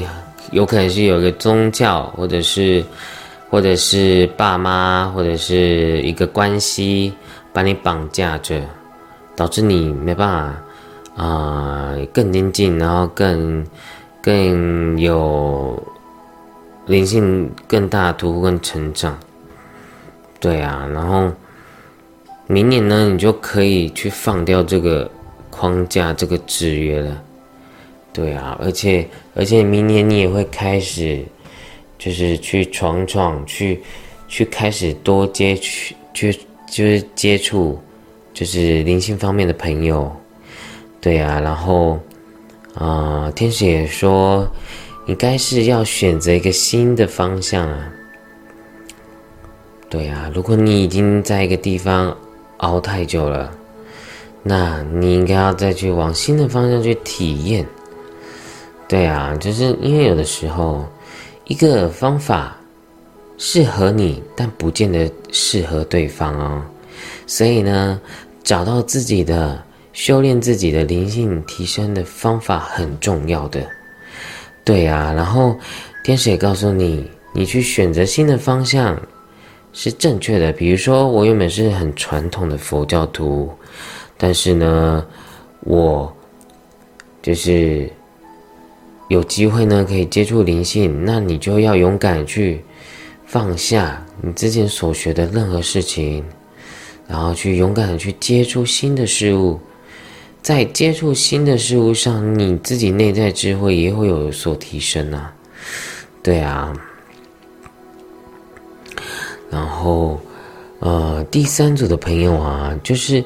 [0.51, 2.85] 有可能是有一个宗教，或者是，
[3.55, 7.13] 或者是爸妈，或者是一个关系
[7.53, 8.61] 把你绑架着，
[9.37, 10.29] 导致你没办
[11.17, 13.65] 法啊更精进，然后更
[14.21, 15.81] 更有
[16.87, 19.17] 灵性更大的突破跟成长。
[20.41, 21.31] 对啊，然后。
[22.49, 25.09] 明年呢，你就可以去放掉这个
[25.49, 27.23] 框架、这个制约了。
[28.13, 31.25] 对啊，而且而且明年你也会开始，
[31.99, 33.83] 就是去闯闯，去
[34.29, 36.33] 去开始多接触，就
[36.67, 37.79] 就是接触，
[38.33, 40.11] 就是灵性方面的朋友。
[41.01, 41.99] 对啊，然后
[42.75, 44.47] 啊，天使也说，
[45.07, 47.93] 应该是要选择一个新的方向啊。
[49.89, 52.17] 对啊，如果你已经在一个地方。
[52.59, 53.53] 熬太久了，
[54.43, 57.67] 那你应该要再去往新的方向去体验。
[58.89, 60.87] 对啊，就是因为有的时候，
[61.47, 62.57] 一个方法
[63.39, 66.63] 适合你，但不见得适合对方哦。
[67.27, 68.01] 所以呢，
[68.43, 73.67] 找到自己的修炼自己的灵性提升的方法很重要的。
[74.65, 75.57] 对啊，然后
[76.03, 79.01] 天使也告诉你，你去选择新的方向。
[79.77, 80.53] 是正确的。
[80.53, 83.51] 比如说，我原本是很传统的佛教徒，
[84.17, 85.05] 但是呢，
[85.63, 86.17] 我
[87.21, 87.91] 就是
[89.15, 91.05] 有机会呢，可以接触灵性。
[91.05, 92.61] 那你就要勇敢去
[93.25, 96.25] 放下你之前所学的任何事情，
[97.07, 99.61] 然后去勇敢的去接触新的事物。
[100.43, 105.33] 在接触新的事物上，你自己内在智慧也会有所提升啊。
[106.23, 106.71] 对啊。
[109.51, 110.21] 然后，
[110.81, 113.25] 呃，第三组的朋友啊，就是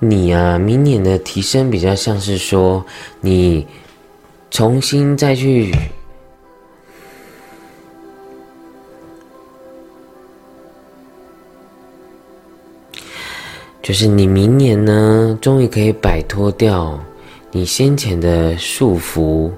[0.00, 2.84] 你啊，明年的提升比较像是说，
[3.20, 3.66] 你
[4.50, 5.72] 重新再去，
[13.82, 16.98] 就是你明年呢，终于可以摆脱掉
[17.52, 19.50] 你先前的束缚。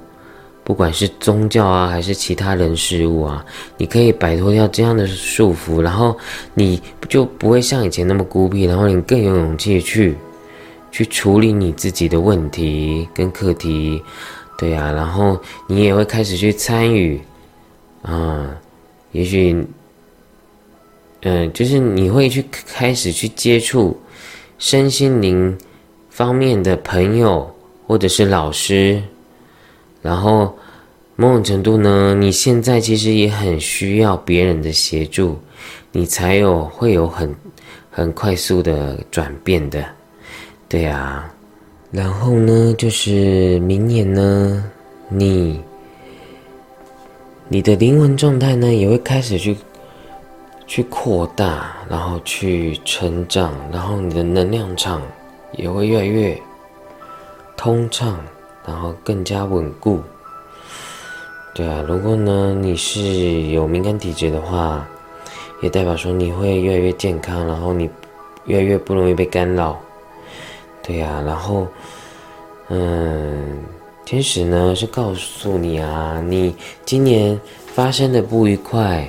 [0.62, 3.44] 不管是宗教啊，还是其他人事物啊，
[3.76, 6.16] 你可以摆脱掉这样的束缚，然后
[6.54, 10.16] 你就不会像以前那么孤僻，然后你更有勇气去
[10.92, 14.00] 去处理你自己的问题跟课题，
[14.60, 17.18] 对啊，然后你也会开始去参与，
[18.02, 18.54] 啊，
[19.12, 19.66] 也许，
[21.22, 23.98] 嗯，就是你会去开始去接触
[24.58, 25.56] 身心灵
[26.10, 27.50] 方面的朋友
[27.86, 29.02] 或者是老师。
[30.02, 30.54] 然后，
[31.16, 35.38] 某种程度呢，你现在其实也很需要别人的协助，
[35.90, 37.34] 你才有会有很
[37.90, 39.82] 很快速的转变的，
[40.68, 41.32] 对啊。
[41.90, 44.64] 然后呢，就是明年呢，
[45.08, 45.60] 你
[47.48, 49.56] 你的灵魂状态呢也会开始去
[50.66, 55.02] 去扩大，然后去成长，然后你的能量场
[55.52, 56.40] 也会越来越
[57.56, 58.18] 通畅。
[58.66, 60.00] 然后更加稳固，
[61.54, 63.00] 对啊，如果呢你是
[63.48, 64.86] 有敏感体质的话，
[65.62, 67.88] 也代表说你会越来越健康，然后你
[68.44, 69.80] 越来越不容易被干扰，
[70.90, 71.68] 对呀，然后，
[72.68, 73.62] 嗯，
[74.04, 76.52] 天使呢是告诉你啊，你
[76.84, 79.08] 今年发生的不愉快，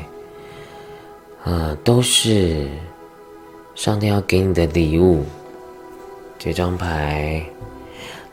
[1.43, 2.67] 啊，都是
[3.73, 5.23] 上天要给你的礼物，
[6.37, 7.43] 这张牌。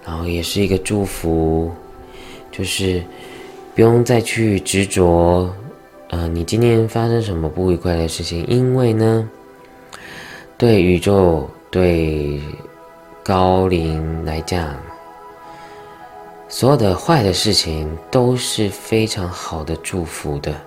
[0.05, 1.71] 然后也是一个祝福，
[2.53, 3.03] 就是
[3.75, 5.51] 不用再去执着，
[6.11, 9.27] 呃，你今天发生什么不愉快的事情，因为呢，
[10.59, 12.39] 对宇宙、对
[13.29, 14.75] 高龄来讲，
[16.49, 20.59] 所有的坏的事情都是非常好的祝福的，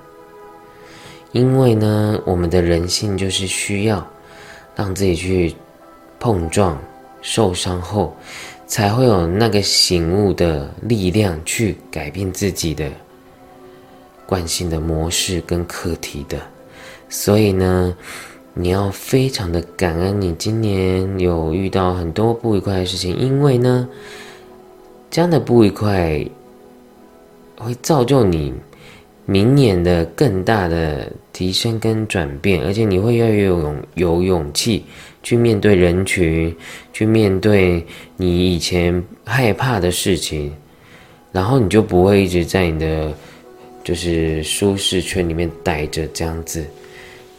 [1.31, 4.07] 因为呢，我们的人性就是需要
[4.75, 5.55] 让自己去
[6.19, 6.79] 碰撞、
[7.23, 8.15] 受伤后。
[8.67, 12.89] 才会有那个醒悟的力量去改变自己的
[14.25, 16.39] 惯性的模式跟课题的，
[17.09, 17.93] 所以呢，
[18.53, 23.87] 你要非常的感恩你今年有遇到很多不愉快的事情，因为呢，
[25.09, 26.25] 这样的不愉快
[27.57, 28.53] 会造就你
[29.25, 34.83] 明年的更大的提升跟转变，而且你会越来越有勇有勇气
[35.23, 36.53] 去面对人群，
[36.91, 37.85] 去面对
[38.17, 40.53] 你以前害怕的事情，
[41.31, 43.13] 然后你就不会一直在你的
[43.83, 46.65] 就是舒适圈里面待着这样子，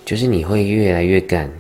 [0.05, 1.51] 就是你会越来越敢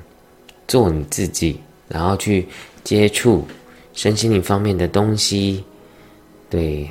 [0.66, 2.46] 做你自己，然后去
[2.84, 3.46] 接触
[3.92, 5.62] 身心灵方面的东西，
[6.50, 6.88] 对。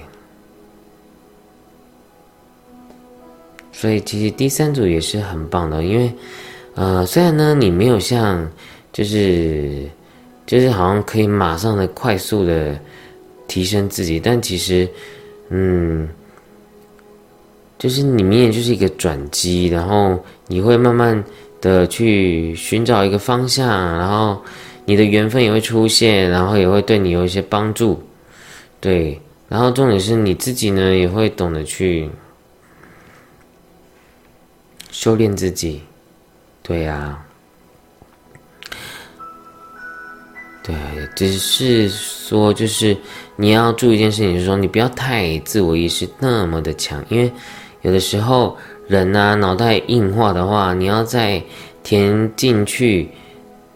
[3.71, 6.13] 所以其实第三组也是很棒的，因为，
[6.75, 8.47] 呃，虽然呢你没有像，
[8.93, 9.89] 就是，
[10.45, 12.79] 就是好像可以马上的快速的
[13.47, 14.87] 提升自己，但其实，
[15.49, 16.07] 嗯，
[17.81, 21.23] 就是你明年就是一个转机，然后你会慢慢
[21.59, 23.67] 的去寻找一个方向，
[23.97, 24.39] 然后
[24.85, 27.99] 你的缘分也会出现，然后也会对你有一些帮助，
[28.79, 29.19] 对，
[29.49, 32.07] 然后重点是你自己呢也会懂得去。
[34.91, 35.81] 修炼自己，
[36.61, 37.17] 对呀，
[40.61, 40.75] 对，
[41.15, 42.95] 只是说，就是
[43.35, 47.31] 你要注意一件事情，就是说，你不要太自我意识那么的强，因为
[47.81, 48.57] 有的时候
[48.87, 51.41] 人啊，脑袋硬化的话，你要在
[51.83, 53.09] 填进去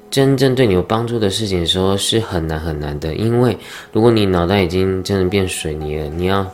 [0.10, 3.14] 真正对你有帮助的事情的时候，是很难很难的。
[3.16, 3.58] 因为
[3.92, 6.46] 如果你脑袋已经真的变水泥了，你要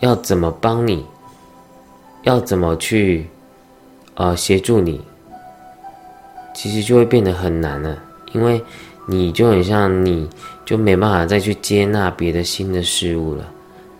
[0.00, 1.04] 要怎么帮你？
[2.22, 3.26] 要怎么去？
[4.16, 5.00] 呃，协助你，
[6.54, 7.98] 其实就会变得很难了，
[8.32, 8.62] 因为
[9.08, 10.30] 你就很像，你
[10.64, 13.44] 就没办法再去接纳别的新的事物了，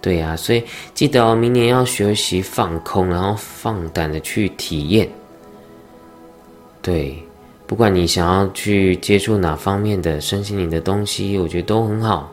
[0.04, 5.08] 对呀，所以记得哦，明年要学习放空，然后放胆的去体验，
[6.82, 7.18] 对，
[7.66, 12.30] 不管你想要去接触哪方面的身心灵的东西，我觉得都很好，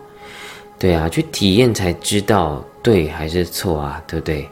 [0.78, 4.45] 对啊，去体验才知道对还是错啊，对不对？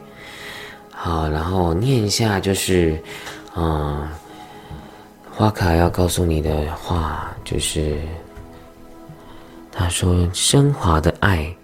[0.90, 2.98] 好，然后念一下，就是，
[3.54, 4.08] 嗯，
[5.30, 7.98] 花卡要告诉你的话，就是，
[9.70, 11.54] 他说：升华的爱，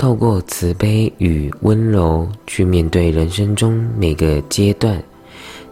[0.00, 4.98] 透过慈悲与温柔去面对人生中每个阶段，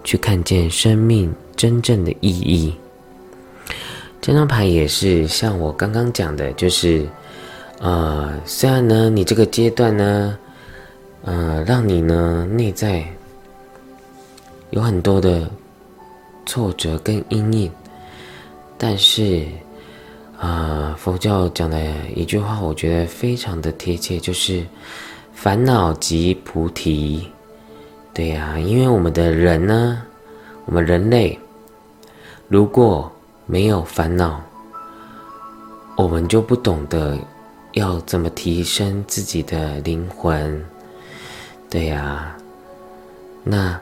[0.05, 2.75] 去看见生命真正的意义。
[4.21, 7.09] 这张牌也是像我刚刚讲的，就是，
[7.81, 10.39] 呃，虽然呢，你这个阶段呢。
[11.25, 13.05] 呃，让你呢内在
[14.71, 15.51] 有很多的
[16.47, 17.71] 挫折跟阴影，
[18.79, 19.45] 但是
[20.39, 24.65] 啊，佛教讲的一句话，我觉得非常的贴切，就是
[25.33, 27.29] 烦恼即菩提。
[28.15, 30.01] 对呀，因为我们的人呢，
[30.65, 31.37] 我们人类
[32.47, 33.11] 如果
[33.47, 34.41] 没有烦恼，
[35.97, 37.19] 我们就不懂得
[37.73, 40.65] 要怎么提升自己的灵魂。
[41.69, 42.37] 对呀，
[43.43, 43.79] 那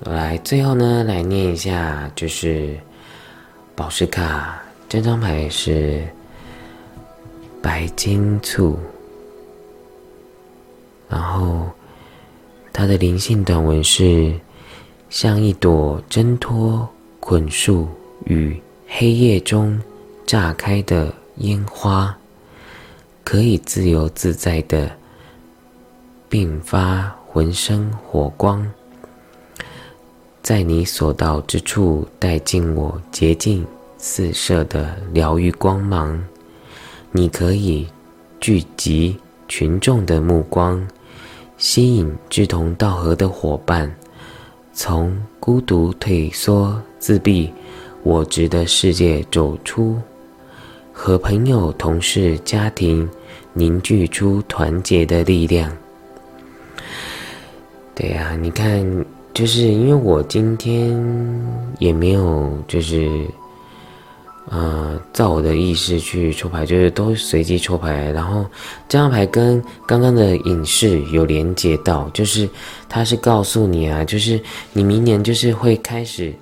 [0.00, 2.76] 来最后呢，来念一下，就是
[3.76, 6.06] 宝石卡这张牌是
[7.60, 8.78] 白金簇，
[11.08, 11.66] 然后
[12.72, 14.34] 它的灵性短文是
[15.10, 16.88] 像一朵挣脱
[17.20, 17.88] 捆束
[18.26, 19.80] 与黑夜中
[20.26, 22.16] 炸开的烟花，
[23.24, 24.90] 可以自由自在的。
[26.26, 28.68] 并发浑身火光，
[30.42, 33.64] 在你所到之处带进我洁净
[34.06, 36.22] 四射的疗愈光芒。
[37.10, 37.86] 你可以
[38.38, 39.16] 聚集
[39.48, 40.86] 群众的目光，
[41.56, 43.90] 吸引志同道合的伙伴，
[44.74, 47.50] 从孤独退缩、自闭、
[48.02, 49.96] 我执的世界走出，
[50.92, 53.08] 和朋友、同事、家庭
[53.54, 55.74] 凝聚出团结的力量。
[57.94, 58.84] 对呀，你看，
[59.32, 60.94] 就是因为我今天
[61.78, 63.26] 也没有，就是，
[64.50, 68.10] 呃，照我的意识去抽牌，就是都随机抽牌。
[68.12, 68.44] 然后
[68.88, 72.48] 这张牌跟刚刚的影视有连接到，就是
[72.88, 74.40] 它是告诉你啊，就是
[74.72, 76.32] 你明年就是会开始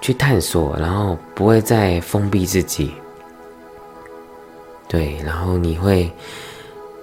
[0.00, 2.92] 去探索，然后不会再封闭自己。
[4.88, 6.10] 对，然后你会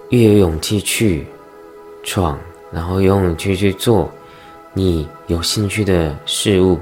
[0.09, 1.27] 越有勇气去
[2.03, 2.39] 闯。
[2.71, 4.11] 然后有勇气去做
[4.73, 6.79] 你有兴趣的事物，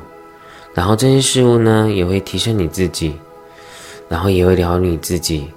[0.73, 3.13] 然后这些事物呢也会提升你自己，
[4.09, 5.47] 然后也会疗愈你自己，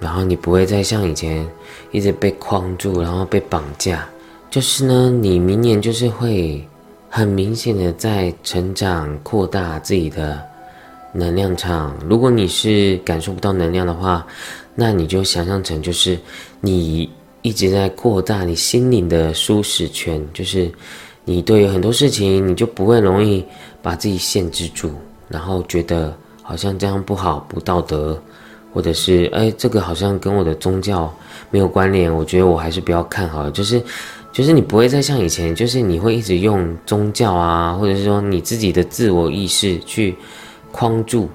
[0.00, 1.46] 然后你不会再像以前
[1.90, 4.08] 一直被框住，然后被绑架。
[4.50, 6.66] 就是呢，你明年就是会
[7.08, 10.40] 很明显的在成长、扩大自己的
[11.12, 11.94] 能量场。
[12.08, 14.26] 如果你是感受不到能量的话，
[14.74, 16.18] 那你就想象成就是
[16.60, 17.10] 你。
[17.46, 20.72] 一直在扩大你心灵的舒适圈，就是
[21.26, 23.44] 你对很多事情，你就不会容易
[23.84, 24.92] 把自己限制住，
[25.28, 28.18] 然后觉得好像这样不好、不道德，
[28.72, 31.14] 或者是哎，这个好像跟我的宗教
[31.50, 33.50] 没有关联，我觉得我还是不要看好了。
[33.50, 33.82] 就是，
[34.32, 40.16] 就是你不会再像以前，就是你会一直用宗教啊，或者是说你自己的自我意识去
[40.72, 41.28] 框住。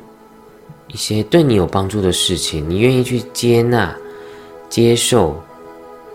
[0.92, 3.96] 一些对你有帮助的事情，你愿意去接纳、
[4.70, 5.40] 接受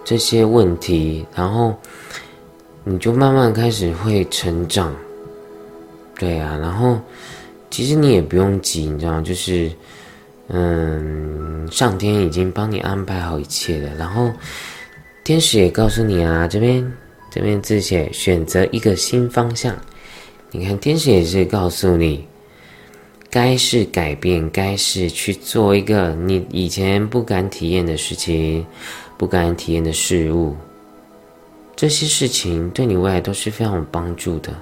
[0.04, 1.72] 这些问题，然后
[2.82, 4.92] 你就慢慢开始会成长。
[6.18, 7.00] 对啊，然后
[7.70, 9.22] 其实你也不用急，你知道吗？
[9.22, 9.70] 就是，
[10.48, 14.32] 嗯，上天已经帮你安排好一切了，然后
[15.24, 16.92] 天使也告诉你啊，这边
[17.30, 19.74] 这边字写选择一个新方向。
[20.50, 22.26] 你看，天使也是告诉你。
[23.30, 28.64] 该是改变，该是去做一个你以前不敢体验的事情，
[29.18, 30.54] 不敢体验的事物。
[31.74, 34.56] 这些事情对你未来都是非常有帮助的，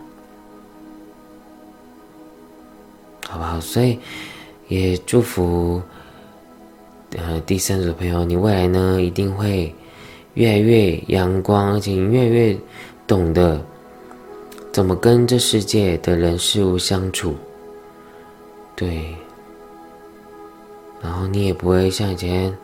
[3.33, 3.59] 好不好？
[3.59, 3.99] 所以
[4.68, 5.80] 也祝福
[7.16, 9.74] 呃第三组的朋友，你未来呢一定会
[10.35, 12.55] 越来越阳光，而且越来越
[13.07, 13.59] 懂得
[14.70, 17.35] 怎么跟这世界的人事物相处。
[18.76, 19.16] 对，
[21.01, 22.55] 然后你也不会像以前，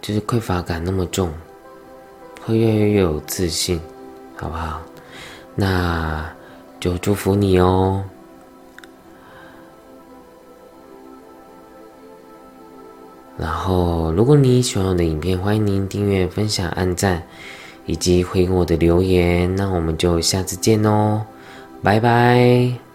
[0.00, 1.32] 就是匮乏感那么重，
[2.46, 3.80] 会越来越有自信，
[4.36, 4.80] 好不好？
[5.56, 6.32] 那
[6.78, 8.04] 就祝福你哦。
[13.40, 17.22] 然后，如果你喜欢我的影片，欢迎您订阅、分享、按赞，
[17.86, 19.56] 以及回我的留言。
[19.56, 21.22] 那我们就下次见哦，
[21.82, 22.89] 拜拜。